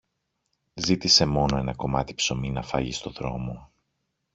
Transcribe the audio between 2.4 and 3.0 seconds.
να φάγει